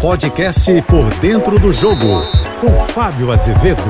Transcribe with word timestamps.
podcast 0.00 0.82
Por 0.82 1.08
Dentro 1.20 1.58
do 1.58 1.72
Jogo, 1.72 2.22
com 2.60 2.70
Fábio 2.88 3.32
Azevedo. 3.32 3.82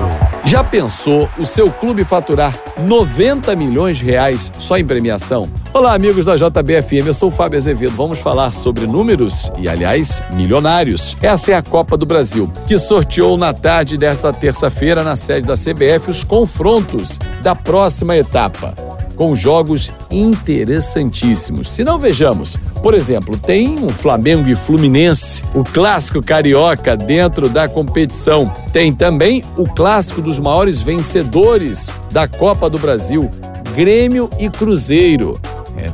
Já 0.44 0.62
pensou 0.62 1.28
o 1.36 1.44
seu 1.44 1.70
clube 1.70 2.04
faturar 2.04 2.54
90 2.80 3.54
milhões 3.56 3.98
de 3.98 4.04
reais 4.04 4.52
só 4.58 4.78
em 4.78 4.84
premiação? 4.84 5.48
Olá, 5.74 5.94
amigos 5.94 6.26
da 6.26 6.36
JBFM, 6.36 7.06
eu 7.06 7.12
sou 7.12 7.28
o 7.28 7.32
Fábio 7.32 7.58
Azevedo. 7.58 7.94
Vamos 7.96 8.20
falar 8.20 8.52
sobre 8.52 8.86
números 8.86 9.50
e, 9.58 9.68
aliás, 9.68 10.22
milionários. 10.32 11.16
Essa 11.20 11.52
é 11.52 11.54
a 11.54 11.62
Copa 11.62 11.96
do 11.96 12.06
Brasil, 12.06 12.50
que 12.66 12.78
sorteou 12.78 13.36
na 13.36 13.52
tarde 13.52 13.98
desta 13.98 14.32
terça-feira, 14.32 15.02
na 15.02 15.16
sede 15.16 15.48
da 15.48 15.54
CBF, 15.54 16.08
os 16.08 16.22
confrontos 16.22 17.18
da 17.42 17.54
próxima 17.56 18.16
etapa 18.16 18.85
com 19.16 19.34
jogos 19.34 19.90
interessantíssimos. 20.10 21.70
Se 21.70 21.82
não 21.82 21.98
vejamos, 21.98 22.56
por 22.82 22.94
exemplo, 22.94 23.36
tem 23.36 23.78
um 23.82 23.88
Flamengo 23.88 24.48
e 24.48 24.54
Fluminense, 24.54 25.42
o 25.54 25.64
clássico 25.64 26.22
carioca 26.22 26.96
dentro 26.96 27.48
da 27.48 27.68
competição. 27.68 28.52
Tem 28.72 28.92
também 28.92 29.42
o 29.56 29.64
clássico 29.64 30.20
dos 30.20 30.38
maiores 30.38 30.82
vencedores 30.82 31.92
da 32.12 32.28
Copa 32.28 32.70
do 32.70 32.78
Brasil, 32.78 33.30
Grêmio 33.74 34.30
e 34.38 34.48
Cruzeiro. 34.48 35.40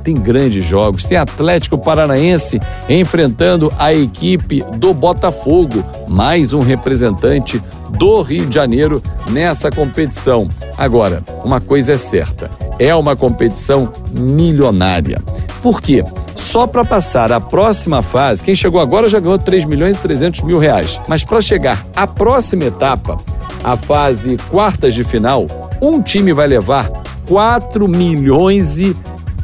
Tem 0.02 0.14
grandes 0.14 0.64
jogos. 0.64 1.04
Tem 1.04 1.16
Atlético 1.16 1.78
Paranaense 1.78 2.60
enfrentando 2.88 3.72
a 3.78 3.94
equipe 3.94 4.62
do 4.76 4.92
Botafogo, 4.92 5.82
mais 6.08 6.52
um 6.52 6.60
representante 6.60 7.62
do 7.90 8.22
Rio 8.22 8.46
de 8.46 8.54
Janeiro 8.54 9.02
nessa 9.30 9.70
competição. 9.70 10.48
Agora, 10.76 11.22
uma 11.44 11.60
coisa 11.60 11.92
é 11.92 11.98
certa: 11.98 12.50
é 12.78 12.94
uma 12.94 13.14
competição 13.14 13.92
milionária. 14.18 15.20
Por 15.60 15.80
quê? 15.80 16.04
Só 16.34 16.66
para 16.66 16.84
passar 16.84 17.30
a 17.30 17.40
próxima 17.40 18.02
fase, 18.02 18.42
quem 18.42 18.54
chegou 18.54 18.80
agora 18.80 19.08
já 19.08 19.20
ganhou 19.20 19.38
3 19.38 19.64
milhões 19.64 19.96
e 19.96 20.00
300 20.00 20.42
mil 20.42 20.58
reais. 20.58 21.00
Mas 21.06 21.22
para 21.22 21.40
chegar 21.40 21.86
à 21.94 22.06
próxima 22.06 22.64
etapa, 22.64 23.18
a 23.62 23.76
fase 23.76 24.36
quartas 24.50 24.92
de 24.92 25.04
final, 25.04 25.46
um 25.80 26.02
time 26.02 26.32
vai 26.32 26.48
levar 26.48 26.90
4 27.28 27.86
milhões 27.86 28.78
e 28.78 28.96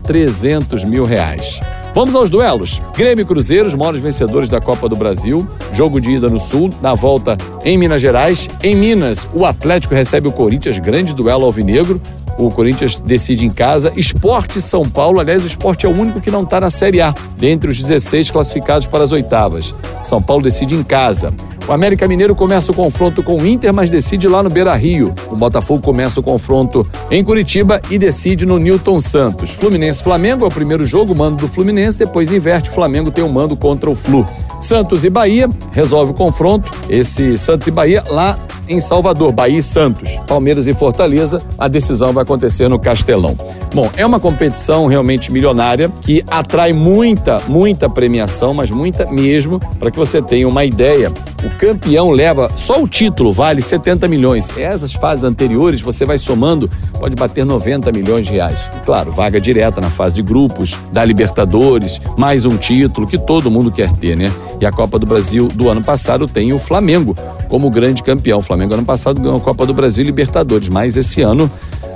300 0.09 0.85
mil 0.85 1.05
reais. 1.05 1.61
Vamos 1.95 2.15
aos 2.15 2.31
duelos. 2.31 2.81
Grêmio 2.97 3.25
e 3.25 3.27
Cruzeiro, 3.27 3.69
os 3.69 3.75
maiores 3.75 4.01
vencedores 4.01 4.49
da 4.49 4.59
Copa 4.59 4.89
do 4.89 4.97
Brasil. 4.97 5.47
Jogo 5.71 6.01
de 6.01 6.13
ida 6.13 6.31
no 6.31 6.39
Sul, 6.39 6.71
na 6.81 6.95
volta 6.95 7.37
em 7.63 7.77
Minas 7.77 8.01
Gerais. 8.01 8.49
Em 8.63 8.75
Minas, 8.75 9.29
o 9.35 9.45
Atlético 9.45 9.95
recebe 9.95 10.27
o 10.27 10.33
Corinthians, 10.33 10.79
grande 10.79 11.15
duelo 11.15 11.45
alvinegro. 11.45 12.01
O 12.39 12.51
Corinthians 12.51 12.95
decide 12.95 13.45
em 13.45 13.51
casa. 13.51 13.93
Esporte 13.97 14.63
São 14.63 14.89
Paulo, 14.89 15.21
aliás, 15.21 15.45
o 15.45 15.47
esporte 15.47 15.85
é 15.85 15.89
o 15.91 15.93
único 15.93 16.23
que 16.23 16.31
não 16.31 16.45
está 16.45 16.59
na 16.59 16.71
Série 16.71 17.03
A, 17.03 17.15
dentre 17.37 17.69
os 17.69 17.77
16 17.77 18.31
classificados 18.31 18.87
para 18.87 19.05
as 19.05 19.13
oitavas. 19.13 19.75
São 20.03 20.23
Paulo 20.23 20.43
decide 20.43 20.75
em 20.75 20.83
casa. 20.83 21.35
O 21.69 21.73
América 21.73 22.09
Mineiro 22.09 22.35
começa 22.35 22.73
o 22.73 22.75
confronto 22.75 23.23
com 23.23 23.37
o 23.37 23.47
Inter, 23.47 23.75
mas 23.75 23.91
decide 23.91 24.27
lá 24.27 24.43
no 24.43 24.49
Beira 24.49 24.75
Rio. 24.75 25.15
O 25.31 25.37
Botafogo 25.37 25.83
começa 25.83 26.19
o 26.19 26.23
confronto 26.23 26.87
em 27.11 27.23
Curitiba 27.23 27.83
e 27.91 27.99
decide 27.99 28.47
no 28.47 28.57
Newton 28.57 29.03
Santos. 29.03 29.51
Fluminense 29.51 30.03
Flamengo 30.03 30.47
é 30.47 30.49
o 30.49 30.51
primeiro 30.51 30.87
jogo, 30.87 31.15
mando 31.15 31.37
do 31.37 31.47
Fluminense, 31.47 31.99
depois 31.99 32.33
inverte, 32.33 32.71
o 32.71 32.73
Flamengo 32.73 33.11
tem 33.11 33.23
o 33.23 33.27
um 33.27 33.31
mando 33.31 33.55
contra 33.55 33.91
o 33.91 33.95
Flu. 33.95 34.25
Santos 34.63 35.05
e 35.05 35.11
Bahia 35.11 35.47
resolve 35.71 36.13
o 36.13 36.15
confronto. 36.15 36.71
Esse 36.89 37.37
Santos 37.37 37.67
e 37.67 37.71
Bahia 37.71 38.03
lá 38.09 38.39
em 38.69 38.81
Salvador, 38.81 39.33
Bahia 39.33 39.59
e 39.59 39.63
Santos. 39.63 40.19
Palmeiras 40.27 40.67
e 40.67 40.75
Fortaleza, 40.75 41.43
a 41.59 41.69
decisão 41.69 42.13
vai 42.13 42.23
acontecer 42.23 42.69
no 42.69 42.79
Castelão. 42.79 43.37
Bom, 43.75 43.91
é 43.97 44.05
uma 44.05 44.21
competição 44.21 44.87
realmente 44.87 45.31
milionária 45.33 45.91
que 46.03 46.25
atrai 46.29 46.73
muita, 46.73 47.41
muita 47.49 47.89
premiação, 47.89 48.55
mas 48.55 48.71
muita 48.71 49.07
mesmo, 49.11 49.61
para 49.79 49.91
que 49.91 49.99
você 49.99 50.23
tenha 50.23 50.49
uma 50.49 50.65
ideia. 50.65 51.13
O 51.45 51.51
campeão 51.51 52.11
leva, 52.11 52.51
só 52.57 52.83
o 52.83 52.89
título 52.89 53.33
vale 53.33 53.63
70 53.63 54.09
milhões. 54.09 54.57
Essas 54.57 54.93
fases 54.93 55.25
anteriores 55.25 55.81
você 55.81 56.05
vai 56.05 56.19
somando, 56.19 56.71
pode 56.99 57.15
bater 57.15 57.45
90 57.45 57.93
milhões 57.93 58.27
de 58.27 58.33
reais. 58.33 58.69
E 58.77 58.81
claro, 58.81 59.13
vaga 59.13 59.41
direta 59.41 59.81
na 59.81 59.91
fase 59.91 60.17
de 60.17 60.23
grupos, 60.23 60.77
da 60.93 61.05
Libertadores, 61.05 62.01
mais 62.17 62.45
um 62.45 62.57
título 62.57 63.07
que 63.07 63.19
todo 63.19 63.51
mundo 63.51 63.71
quer 63.71 63.93
ter, 63.93 64.17
né? 64.17 64.33
E 64.61 64.67
a 64.67 64.73
Copa 64.73 64.99
do 64.99 65.07
Brasil 65.07 65.49
do 65.49 65.69
ano 65.69 65.83
passado 65.83 66.27
tem 66.27 66.53
o 66.53 66.59
Flamengo 66.59 67.15
como 67.49 67.71
grande 67.71 68.03
campeão. 68.03 68.41
O 68.41 68.43
Flamengo 68.59 68.75
ano 68.75 68.85
passado 68.85 69.21
ganhou 69.21 69.37
a 69.37 69.41
Copa 69.41 69.65
do 69.65 69.73
Brasil 69.73 70.03
e 70.03 70.07
Libertadores, 70.07 70.69
mas 70.69 70.97
esse 70.97 71.23
ano 71.23 71.49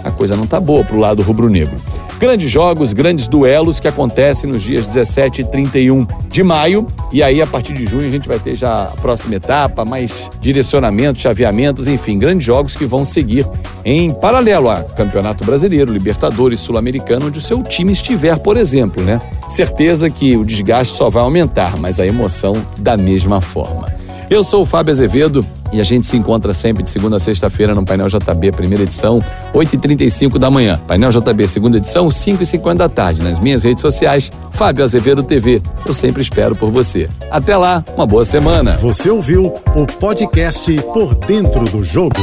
a 0.05 0.13
coisa 0.13 0.37
não 0.37 0.47
tá 0.47 0.61
boa 0.61 0.85
pro 0.85 0.97
lado 0.97 1.21
rubro-negro. 1.21 1.75
Grandes 2.21 2.49
jogos, 2.53 2.93
grandes 2.93 3.27
duelos 3.27 3.81
que 3.81 3.89
acontecem 3.89 4.49
nos 4.49 4.63
dias 4.63 4.87
17 4.87 5.41
e 5.41 5.45
31 5.45 6.07
de 6.29 6.41
maio. 6.45 6.87
E 7.13 7.21
aí, 7.21 7.43
a 7.43 7.47
partir 7.49 7.73
de 7.73 7.85
junho, 7.85 8.07
a 8.07 8.11
gente 8.11 8.29
vai 8.29 8.39
ter 8.39 8.55
já 8.55 8.85
a 8.85 9.01
próxima 9.01 9.35
etapa, 9.35 9.85
mais 9.85 10.31
direcionamentos, 10.41 11.21
chaveamentos, 11.21 11.89
enfim, 11.89 12.17
grandes 12.17 12.45
jogos 12.45 12.77
que 12.77 12.85
vão 12.85 13.05
seguir 13.05 13.45
em 13.85 14.13
paralelo 14.13 14.71
a 14.71 14.85
Campeonato 14.85 15.45
Brasileiro, 15.45 15.93
Libertadores, 15.93 16.61
Sul-Americano, 16.61 17.27
onde 17.27 17.41
o 17.41 17.43
seu 17.43 17.61
time 17.65 17.91
estiver, 17.91 18.39
por 18.39 18.57
exemplo, 18.57 19.03
né? 19.03 19.19
Certeza 19.49 20.09
que 20.09 20.37
o 20.37 20.45
desgaste 20.45 20.97
só 20.97 21.11
vai 21.11 21.25
aumentar, 21.25 21.77
mas 21.77 21.99
a 21.99 22.07
emoção 22.07 22.55
da 22.79 22.97
mesma 22.97 23.41
forma. 23.41 23.93
Eu 24.31 24.45
sou 24.45 24.63
o 24.63 24.67
Fábio 24.67 24.93
Azevedo 24.93 25.45
e 25.73 25.81
a 25.81 25.85
gente 25.85 26.07
se 26.07 26.17
encontra 26.17 26.53
sempre 26.53 26.83
de 26.83 26.91
segunda 26.91 27.17
a 27.17 27.19
sexta-feira 27.19 27.75
no 27.75 27.85
Painel 27.85 28.09
JB, 28.09 28.53
primeira 28.53 28.85
edição, 28.85 29.21
8h35 29.55 30.39
da 30.39 30.51
manhã. 30.51 30.79
Painel 30.87 31.11
JB, 31.11 31.49
segunda 31.49 31.79
edição, 31.79 32.09
5h50 32.09 32.75
da 32.75 32.89
tarde. 32.89 33.23
Nas 33.23 33.39
minhas 33.39 33.65
redes 33.65 33.81
sociais, 33.81 34.31
Fábio 34.53 34.85
Azevedo 34.85 35.23
TV. 35.23 35.63
Eu 35.87 35.95
sempre 35.95 36.23
espero 36.23 36.55
por 36.55 36.71
você. 36.71 37.09
Até 37.31 37.57
lá, 37.57 37.85
uma 37.95 38.07
boa 38.07 38.25
semana. 38.25 38.77
Você 38.77 39.11
ouviu 39.11 39.55
o 39.75 39.87
podcast 39.87 40.73
Por 40.93 41.15
Dentro 41.15 41.65
do 41.65 41.83
Jogo. 41.83 42.17